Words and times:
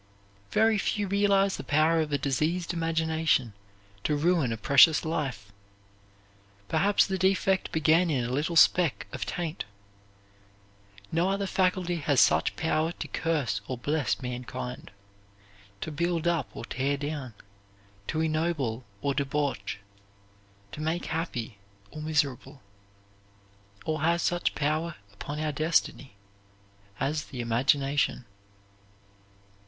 Very 0.49 0.79
few 0.79 1.07
realize 1.07 1.57
the 1.57 1.63
power 1.63 1.99
of 2.01 2.11
a 2.11 2.17
diseased 2.17 2.73
imagination 2.73 3.53
to 4.03 4.15
ruin 4.15 4.51
a 4.51 4.57
precious 4.57 5.05
life. 5.05 5.51
Perhaps 6.67 7.05
the 7.05 7.19
defect 7.19 7.71
began 7.71 8.09
in 8.09 8.25
a 8.25 8.31
little 8.31 8.55
speck 8.55 9.05
of 9.13 9.27
taint. 9.27 9.63
No 11.11 11.29
other 11.29 11.45
faculty 11.45 11.97
has 11.97 12.19
such 12.19 12.55
power 12.55 12.93
to 12.93 13.07
curse 13.09 13.61
or 13.67 13.77
bless 13.77 14.19
mankind, 14.23 14.89
to 15.81 15.91
build 15.91 16.27
up 16.27 16.49
or 16.55 16.65
tear 16.65 16.97
down, 16.97 17.35
to 18.07 18.21
ennoble 18.21 18.83
or 19.03 19.13
debauch, 19.13 19.77
to 20.71 20.81
make 20.81 21.05
happy 21.05 21.59
or 21.91 22.01
miserable, 22.01 22.63
or 23.85 24.01
has 24.01 24.23
such 24.23 24.55
power 24.55 24.95
upon 25.13 25.39
our 25.39 25.51
destiny, 25.51 26.15
as 26.99 27.25
the 27.25 27.39
imagination. 27.39 28.25